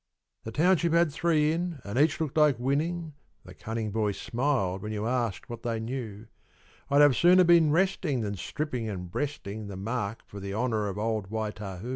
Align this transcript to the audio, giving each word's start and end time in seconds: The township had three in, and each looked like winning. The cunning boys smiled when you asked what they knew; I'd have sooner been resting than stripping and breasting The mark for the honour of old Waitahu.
The 0.45 0.51
township 0.51 0.93
had 0.93 1.11
three 1.13 1.51
in, 1.51 1.79
and 1.83 1.99
each 1.99 2.19
looked 2.19 2.35
like 2.35 2.57
winning. 2.57 3.13
The 3.45 3.53
cunning 3.53 3.91
boys 3.91 4.17
smiled 4.19 4.81
when 4.81 4.91
you 4.91 5.05
asked 5.05 5.47
what 5.47 5.61
they 5.61 5.79
knew; 5.79 6.25
I'd 6.89 7.01
have 7.03 7.15
sooner 7.15 7.43
been 7.43 7.69
resting 7.69 8.21
than 8.21 8.33
stripping 8.35 8.89
and 8.89 9.11
breasting 9.11 9.67
The 9.67 9.77
mark 9.77 10.23
for 10.25 10.39
the 10.39 10.55
honour 10.55 10.87
of 10.87 10.97
old 10.97 11.29
Waitahu. 11.29 11.89